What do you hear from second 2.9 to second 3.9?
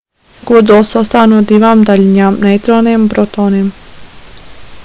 un protoniem